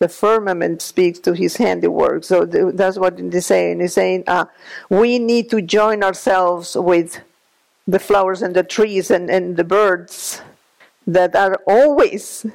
The 0.00 0.08
firmament 0.08 0.82
speaks 0.82 1.20
to 1.20 1.32
his 1.32 1.56
handiwork. 1.56 2.24
So 2.24 2.44
that's 2.44 2.98
what 2.98 3.20
he's 3.20 3.46
saying. 3.46 3.78
He's 3.78 3.92
saying 3.92 4.24
uh, 4.26 4.46
we 4.90 5.20
need 5.20 5.50
to 5.50 5.62
join 5.62 6.02
ourselves 6.02 6.76
with 6.76 7.20
the 7.86 8.00
flowers 8.00 8.42
and 8.42 8.56
the 8.56 8.64
trees 8.64 9.12
and, 9.12 9.30
and 9.30 9.56
the 9.56 9.62
birds 9.62 10.42
that 11.06 11.34
are 11.34 11.60
always 11.66 12.46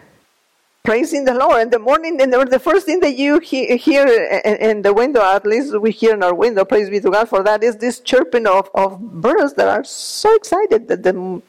praising 0.84 1.25
the 1.25 1.34
Lord. 1.34 1.62
In 1.63 1.70
the 1.70 1.80
morning, 1.80 2.22
and 2.22 2.32
the 2.32 2.60
first 2.60 2.86
thing 2.86 3.01
that 3.01 3.18
you 3.18 3.39
hear 3.39 4.08
in 4.08 4.82
the 4.84 4.94
window, 4.94 5.22
at 5.22 5.46
least 5.46 5.77
we 5.80 5.92
hear 5.92 6.13
in 6.13 6.24
our 6.24 6.34
window, 6.34 6.63
praise 6.63 6.89
be 6.89 7.01
to 7.01 7.12
God 7.12 7.27
for 7.27 7.44
that, 7.44 7.62
is 7.63 7.75
this 7.77 8.00
chirping 8.00 8.48
of, 8.48 8.70
of 8.74 9.00
birds 9.00 9.54
that 9.56 9.68
are 9.68 9.84
so 9.84 10.34
excited 10.36 10.88
that 10.88 11.04
the 11.04 11.42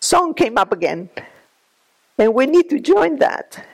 song 0.00 0.34
came 0.34 0.56
up 0.56 0.72
again. 0.72 1.10
And 2.16 2.32
we 2.32 2.46
need 2.46 2.70
to 2.70 2.78
join 2.78 3.18
that. 3.18 3.66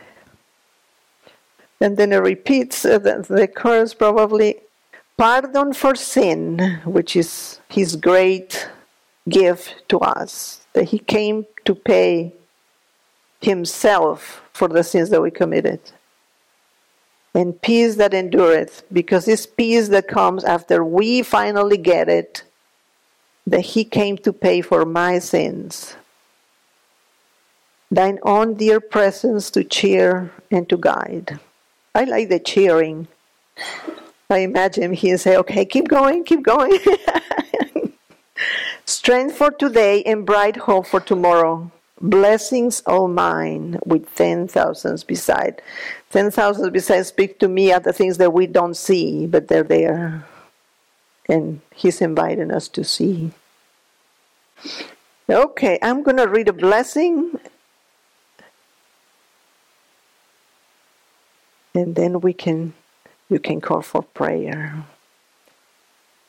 And 1.78 1.96
then 1.96 2.12
it 2.12 2.16
repeats 2.16 2.84
uh, 2.84 2.98
the, 2.98 3.24
the 3.28 3.48
chorus 3.48 3.92
probably 3.92 4.60
pardon 5.18 5.74
for 5.74 5.94
sin, 5.94 6.80
which 6.84 7.16
is 7.16 7.60
his 7.68 7.96
great 7.96 8.68
gift 9.28 9.88
to 9.88 9.98
us, 10.00 10.66
that 10.72 10.84
he 10.84 10.98
came 10.98 11.46
to 11.64 11.74
pay 11.74 12.32
himself 13.40 14.42
for 14.52 14.68
the 14.68 14.82
sins 14.82 15.10
that 15.10 15.22
we 15.22 15.30
committed. 15.30 15.80
And 17.34 17.60
peace 17.62 17.96
that 17.96 18.12
endureth, 18.12 18.82
because 18.92 19.24
this 19.24 19.46
peace 19.46 19.88
that 19.88 20.08
comes 20.08 20.44
after 20.44 20.84
we 20.84 21.22
finally 21.22 21.76
get 21.76 22.08
it, 22.08 22.44
that 23.46 23.60
he 23.60 23.84
came 23.84 24.18
to 24.18 24.32
pay 24.32 24.60
for 24.60 24.84
my 24.84 25.18
sins. 25.18 25.96
Thine 27.90 28.18
own 28.22 28.54
dear 28.54 28.80
presence 28.80 29.50
to 29.52 29.64
cheer 29.64 30.32
and 30.50 30.68
to 30.68 30.76
guide. 30.76 31.40
I 31.94 32.04
like 32.04 32.28
the 32.28 32.38
cheering. 32.38 33.08
I 34.28 34.38
imagine 34.38 34.92
he 34.92 35.16
say, 35.16 35.36
okay, 35.36 35.64
keep 35.64 35.88
going, 35.88 36.24
keep 36.24 36.42
going. 36.44 36.78
Strength 39.10 39.38
for 39.38 39.50
today 39.50 40.04
and 40.04 40.24
bright 40.24 40.54
hope 40.54 40.86
for 40.86 41.00
tomorrow. 41.00 41.68
Blessings 42.00 42.80
all 42.86 43.08
mine 43.08 43.80
with 43.84 44.06
ten 44.14 44.46
thousands 44.46 45.02
beside. 45.02 45.60
Ten 46.10 46.30
thousands 46.30 46.70
beside 46.70 47.02
speak 47.06 47.40
to 47.40 47.48
me 47.48 47.72
of 47.72 47.82
the 47.82 47.92
things 47.92 48.18
that 48.18 48.32
we 48.32 48.46
don't 48.46 48.76
see, 48.76 49.26
but 49.26 49.48
they're 49.48 49.64
there. 49.64 50.24
And 51.28 51.60
He's 51.74 52.00
inviting 52.00 52.52
us 52.52 52.68
to 52.68 52.84
see. 52.84 53.32
Okay, 55.28 55.76
I'm 55.82 56.04
going 56.04 56.18
to 56.18 56.28
read 56.28 56.46
a 56.46 56.52
blessing. 56.52 57.34
And 61.74 61.96
then 61.96 62.20
we 62.20 62.32
can 62.32 62.74
you 63.28 63.40
can 63.40 63.60
call 63.60 63.82
for 63.82 64.04
prayer. 64.04 64.84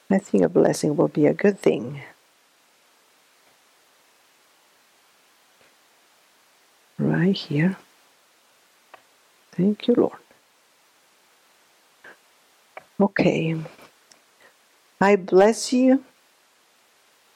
I 0.10 0.18
think 0.18 0.44
a 0.44 0.50
blessing 0.50 0.96
will 0.96 1.10
be 1.10 1.28
a 1.28 1.34
good 1.36 1.60
thing. 1.60 2.02
Right 7.01 7.36
here. 7.36 7.77
Thank 9.51 9.88
you, 9.88 9.96
Lord. 9.96 10.20
Okay. 13.00 13.55
I 15.01 15.15
bless 15.15 15.74
you, 15.74 16.03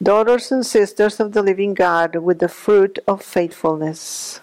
daughters 0.01 0.51
and 0.51 0.65
sisters 0.65 1.19
of 1.19 1.33
the 1.33 1.41
living 1.41 1.73
God, 1.73 2.15
with 2.17 2.39
the 2.39 2.47
fruit 2.47 2.99
of 3.07 3.23
faithfulness. 3.23 4.39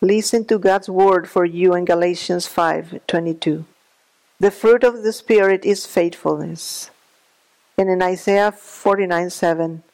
Listen 0.00 0.44
to 0.46 0.58
God's 0.58 0.88
word 0.88 1.30
for 1.30 1.44
you 1.44 1.74
in 1.74 1.84
Galatians 1.84 2.48
5:22. 2.48 3.64
The 4.40 4.50
fruit 4.50 4.82
of 4.82 5.04
the 5.04 5.12
spirit 5.12 5.64
is 5.64 5.86
faithfulness. 5.86 6.90
And 7.78 7.88
in 7.88 8.02
Isaiah 8.02 8.50
49:7, 8.50 9.84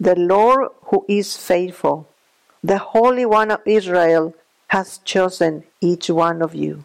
the 0.00 0.16
Lord 0.16 0.70
who 0.84 1.04
is 1.06 1.36
faithful, 1.36 2.08
the 2.62 2.78
Holy 2.78 3.24
One 3.24 3.50
of 3.50 3.60
Israel, 3.64 4.34
has 4.68 4.98
chosen 4.98 5.64
each 5.80 6.10
one 6.10 6.42
of 6.42 6.54
you. 6.54 6.84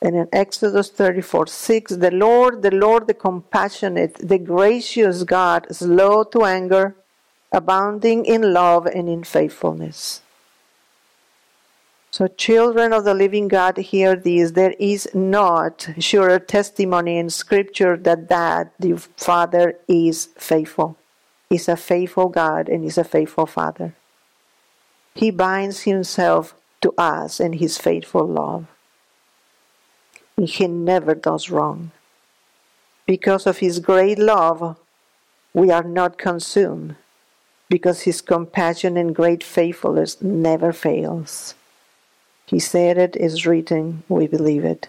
And 0.00 0.14
in 0.16 0.28
Exodus 0.32 0.90
34 0.90 1.46
6, 1.46 1.92
the 1.96 2.10
Lord, 2.10 2.62
the 2.62 2.70
Lord, 2.70 3.06
the 3.06 3.14
compassionate, 3.14 4.16
the 4.16 4.38
gracious 4.38 5.24
God, 5.24 5.66
slow 5.74 6.24
to 6.24 6.44
anger, 6.44 6.94
abounding 7.50 8.26
in 8.26 8.52
love 8.52 8.86
and 8.86 9.08
in 9.08 9.24
faithfulness. 9.24 10.20
So, 12.10 12.28
children 12.28 12.92
of 12.92 13.04
the 13.04 13.14
living 13.14 13.48
God, 13.48 13.76
hear 13.78 14.14
this. 14.14 14.52
There 14.52 14.74
is 14.78 15.08
not 15.14 15.88
surer 15.98 16.38
testimony 16.38 17.18
in 17.18 17.30
Scripture 17.30 17.96
that 17.96 18.28
that 18.28 18.72
the 18.78 18.98
Father 19.16 19.78
is 19.88 20.28
faithful. 20.36 20.96
He's 21.54 21.68
a 21.68 21.76
faithful 21.76 22.30
God 22.30 22.68
and 22.68 22.82
He's 22.82 22.98
a 22.98 23.04
faithful 23.04 23.46
Father. 23.46 23.94
He 25.14 25.30
binds 25.30 25.82
Himself 25.82 26.52
to 26.80 26.92
us 26.98 27.38
in 27.38 27.52
His 27.52 27.78
faithful 27.78 28.26
love. 28.26 28.66
He 30.36 30.66
never 30.66 31.14
does 31.14 31.50
wrong. 31.50 31.92
Because 33.06 33.46
of 33.46 33.58
His 33.58 33.78
great 33.78 34.18
love, 34.18 34.76
we 35.52 35.70
are 35.70 35.84
not 35.84 36.18
consumed, 36.18 36.96
because 37.68 38.00
His 38.00 38.20
compassion 38.20 38.96
and 38.96 39.14
great 39.14 39.44
faithfulness 39.44 40.20
never 40.20 40.72
fails. 40.72 41.54
He 42.46 42.58
said 42.58 42.98
it 42.98 43.14
is 43.14 43.46
written, 43.46 44.02
we 44.08 44.26
believe 44.26 44.64
it. 44.64 44.88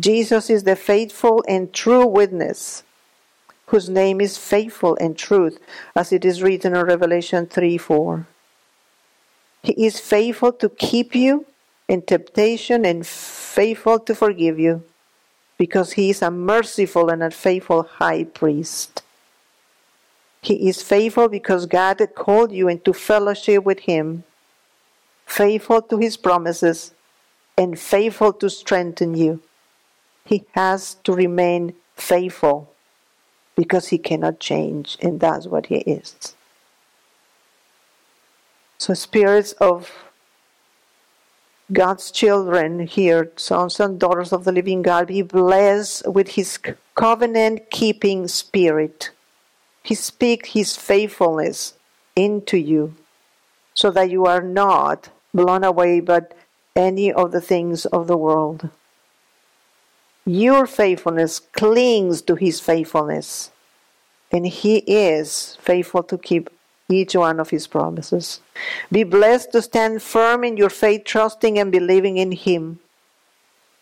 Jesus 0.00 0.50
is 0.50 0.64
the 0.64 0.74
faithful 0.74 1.44
and 1.46 1.72
true 1.72 2.04
witness, 2.04 2.82
whose 3.66 3.88
name 3.88 4.20
is 4.20 4.38
faithful 4.38 4.96
and 5.00 5.16
truth, 5.16 5.58
as 5.94 6.12
it 6.12 6.24
is 6.24 6.42
written 6.42 6.74
in 6.74 6.84
Revelation 6.84 7.46
3 7.46 7.78
4. 7.78 8.26
He 9.62 9.86
is 9.86 9.98
faithful 9.98 10.52
to 10.52 10.68
keep 10.68 11.14
you 11.14 11.46
in 11.88 12.02
temptation 12.02 12.84
and 12.84 13.06
faithful 13.06 13.98
to 14.00 14.14
forgive 14.14 14.58
you 14.58 14.84
because 15.58 15.92
he 15.92 16.10
is 16.10 16.22
a 16.22 16.30
merciful 16.30 17.08
and 17.08 17.22
a 17.22 17.30
faithful 17.30 17.82
high 17.82 18.24
priest. 18.24 19.02
He 20.42 20.68
is 20.68 20.82
faithful 20.82 21.28
because 21.28 21.66
God 21.66 22.00
called 22.14 22.52
you 22.52 22.68
into 22.68 22.92
fellowship 22.92 23.64
with 23.64 23.80
him, 23.80 24.22
faithful 25.24 25.82
to 25.82 25.98
his 25.98 26.16
promises, 26.16 26.92
and 27.58 27.76
faithful 27.76 28.32
to 28.34 28.48
strengthen 28.48 29.16
you. 29.16 29.40
He 30.24 30.44
has 30.52 30.94
to 31.02 31.12
remain 31.12 31.74
faithful 31.96 32.70
because 33.56 33.88
he 33.88 33.98
cannot 33.98 34.38
change, 34.38 34.96
and 35.00 35.18
that's 35.18 35.46
what 35.46 35.66
he 35.66 35.78
is. 35.78 36.34
So, 38.78 38.94
spirits 38.94 39.52
of 39.52 39.90
God's 41.72 42.10
children 42.12 42.86
here, 42.86 43.32
sons 43.36 43.80
and 43.80 43.98
daughters 43.98 44.32
of 44.32 44.44
the 44.44 44.52
living 44.52 44.82
God, 44.82 45.08
be 45.08 45.22
blessed 45.22 46.06
with 46.06 46.28
his 46.28 46.58
covenant 46.94 47.70
keeping 47.70 48.28
spirit. 48.28 49.10
He 49.82 49.94
speaks 49.94 50.50
his 50.50 50.76
faithfulness 50.76 51.74
into 52.14 52.58
you 52.58 52.94
so 53.74 53.90
that 53.90 54.10
you 54.10 54.26
are 54.26 54.42
not 54.42 55.08
blown 55.34 55.64
away 55.64 56.00
by 56.00 56.22
any 56.76 57.12
of 57.12 57.32
the 57.32 57.40
things 57.40 57.86
of 57.86 58.06
the 58.06 58.16
world. 58.16 58.68
Your 60.26 60.66
faithfulness 60.66 61.38
clings 61.38 62.20
to 62.22 62.34
his 62.34 62.60
faithfulness, 62.60 63.52
and 64.32 64.44
he 64.44 64.78
is 64.78 65.56
faithful 65.60 66.02
to 66.02 66.18
keep 66.18 66.50
each 66.88 67.14
one 67.14 67.38
of 67.38 67.50
his 67.50 67.68
promises. 67.68 68.40
Be 68.90 69.04
blessed 69.04 69.52
to 69.52 69.62
stand 69.62 70.02
firm 70.02 70.42
in 70.42 70.56
your 70.56 70.70
faith, 70.70 71.04
trusting 71.04 71.58
and 71.58 71.70
believing 71.70 72.16
in 72.16 72.32
him. 72.32 72.80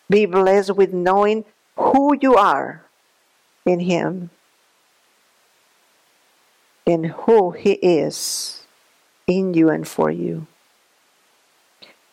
Be 0.07 0.27
blessed 0.27 0.75
with 0.75 0.93
knowing 0.93 1.45
who 1.75 2.15
you 2.21 2.35
are 2.35 2.85
in 3.65 3.79
him 3.79 4.29
and 6.85 7.07
who 7.07 7.51
he 7.51 7.73
is 7.73 8.61
in 9.25 9.55
you 9.55 9.69
and 9.69 9.87
for 9.87 10.11
you. 10.11 10.45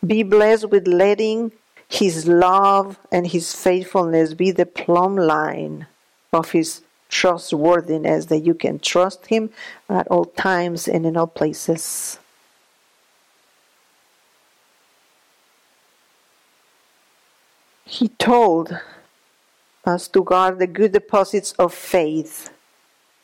Be 0.05 0.23
blessed 0.23 0.71
with 0.71 0.89
letting 0.89 1.53
his 1.93 2.27
love 2.27 2.99
and 3.11 3.27
his 3.27 3.55
faithfulness 3.55 4.35
be 4.35 4.51
the 4.51 4.67
plumb 4.67 5.17
line 5.17 5.87
of 6.33 6.53
his 6.53 6.83
trustworthiness, 7.13 8.27
that 8.27 8.39
you 8.39 8.55
can 8.55 8.81
trust 8.81 9.27
Him 9.27 9.51
at 9.89 10.09
all 10.09 10.25
times 10.25 10.89
and 10.89 11.07
in 11.07 11.17
all 11.17 11.29
places. 11.29 12.19
He 17.85 18.09
told 18.09 18.81
us 19.85 20.09
to 20.09 20.25
guard 20.25 20.59
the 20.59 20.67
good 20.67 20.93
deposits 20.93 21.53
of 21.53 21.75
faith 21.75 22.51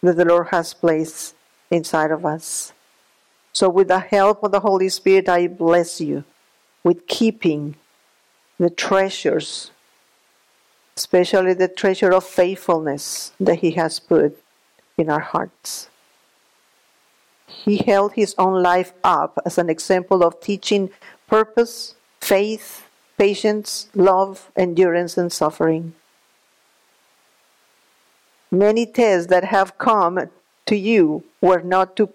that 0.02 0.16
the 0.16 0.26
Lord 0.26 0.48
has 0.48 0.74
placed 0.74 1.34
inside 1.70 2.10
of 2.10 2.26
us. 2.26 2.72
So, 3.54 3.70
with 3.70 3.88
the 3.88 3.98
help 3.98 4.44
of 4.44 4.52
the 4.52 4.60
Holy 4.60 4.90
Spirit, 4.90 5.28
I 5.28 5.48
bless 5.48 6.00
you 6.00 6.24
with 6.84 7.06
keeping 7.06 7.76
the 8.58 8.70
treasures 8.70 9.70
especially 10.98 11.54
the 11.54 11.68
treasure 11.68 12.12
of 12.12 12.24
faithfulness 12.24 13.30
that 13.38 13.60
He 13.60 13.70
has 13.82 14.00
put 14.00 14.36
in 14.96 15.08
our 15.08 15.20
hearts. 15.20 15.88
He 17.46 17.76
held 17.76 18.14
His 18.14 18.34
own 18.36 18.60
life 18.62 18.92
up 19.04 19.38
as 19.46 19.58
an 19.58 19.70
example 19.70 20.24
of 20.24 20.40
teaching 20.40 20.90
purpose, 21.28 21.94
faith, 22.20 22.88
patience, 23.16 23.88
love, 23.94 24.50
endurance, 24.56 25.16
and 25.16 25.30
suffering. 25.32 25.94
Many 28.50 28.84
tests 28.84 29.28
that 29.28 29.44
have 29.44 29.78
come 29.78 30.28
to 30.66 30.76
you 30.76 31.22
were 31.40 31.62
not 31.62 31.94
to 31.98 32.10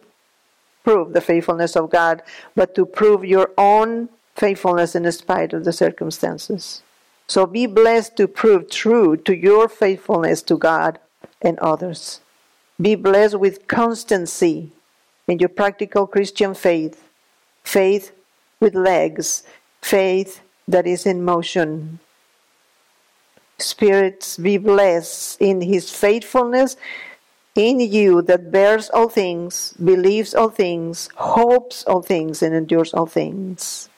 prove 0.83 1.13
the 1.13 1.21
faithfulness 1.21 1.77
of 1.77 1.89
God, 1.89 2.21
but 2.53 2.75
to 2.75 2.85
prove 2.85 3.23
your 3.23 3.51
own 3.57 4.09
faithfulness 4.35 4.95
in 4.95 5.09
spite 5.11 5.53
of 5.53 5.63
the 5.63 5.73
circumstances. 5.73 6.81
So 7.27 7.45
be 7.45 7.65
blessed 7.65 8.17
to 8.17 8.27
prove 8.27 8.69
true 8.69 9.15
to 9.17 9.35
your 9.35 9.69
faithfulness 9.69 10.41
to 10.43 10.57
God 10.57 10.99
and 11.41 11.57
others. 11.59 12.21
Be 12.81 12.95
blessed 12.95 13.39
with 13.39 13.67
constancy 13.67 14.71
in 15.27 15.39
your 15.39 15.49
practical 15.49 16.07
Christian 16.07 16.53
faith, 16.53 17.03
faith 17.63 18.11
with 18.59 18.75
legs, 18.75 19.43
faith 19.81 20.41
that 20.67 20.87
is 20.87 21.05
in 21.05 21.23
motion. 21.23 21.99
Spirits, 23.59 24.37
be 24.37 24.57
blessed 24.57 25.39
in 25.39 25.61
his 25.61 25.91
faithfulness 25.91 26.75
in 27.55 27.79
you 27.79 28.21
that 28.23 28.51
bears 28.51 28.89
all 28.89 29.09
things, 29.09 29.73
believes 29.73 30.33
all 30.33 30.49
things, 30.49 31.09
hopes 31.15 31.83
all 31.85 32.01
things, 32.01 32.41
and 32.41 32.55
endures 32.55 32.93
all 32.93 33.05
things. 33.05 33.89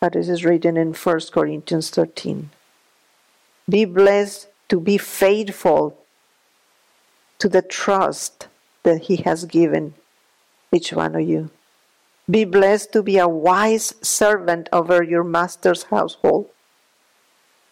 But 0.00 0.12
this 0.12 0.28
is 0.28 0.44
written 0.44 0.76
in 0.76 0.92
1 0.92 1.20
Corinthians 1.32 1.90
13. 1.90 2.50
Be 3.68 3.84
blessed 3.84 4.48
to 4.68 4.80
be 4.80 4.98
faithful 4.98 5.98
to 7.38 7.48
the 7.48 7.62
trust 7.62 8.48
that 8.82 9.02
He 9.02 9.16
has 9.16 9.44
given 9.44 9.94
each 10.72 10.92
one 10.92 11.14
of 11.14 11.22
you. 11.22 11.50
Be 12.28 12.44
blessed 12.44 12.92
to 12.92 13.02
be 13.02 13.18
a 13.18 13.28
wise 13.28 13.94
servant 14.02 14.68
over 14.72 15.02
your 15.02 15.24
master's 15.24 15.84
household, 15.84 16.50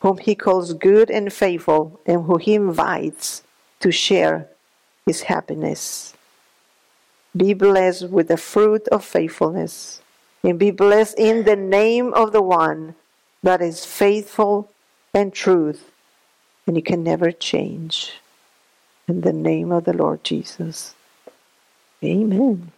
whom 0.01 0.19
He 0.19 0.35
calls 0.35 0.73
good 0.73 1.11
and 1.11 1.33
faithful, 1.33 2.01
and 2.07 2.25
who 2.25 2.39
He 2.39 2.55
invites 2.55 3.43
to 3.81 3.91
share 3.91 4.49
His 5.07 5.23
happiness. 5.23 6.15
Be 7.37 7.53
blessed 7.53 8.11
with 8.11 8.29
the 8.29 8.37
fruit 8.37 8.87
of 8.89 9.05
faithfulness 9.05 10.01
and 10.45 10.59
be 10.59 10.71
blessed 10.71 11.19
in 11.19 11.45
the 11.45 11.57
name 11.57 12.13
of 12.15 12.33
the 12.33 12.43
one 12.43 12.95
that 13.43 13.63
is 13.63 13.85
faithful 13.85 14.71
and 15.15 15.33
truth, 15.33 15.91
and 16.67 16.77
you 16.77 16.83
can 16.83 17.03
never 17.03 17.33
change. 17.33 18.13
In 19.09 19.23
the 19.23 19.33
name 19.33 19.73
of 19.73 19.85
the 19.85 19.95
Lord 19.95 20.23
Jesus. 20.23 20.95
Amen. 22.03 22.73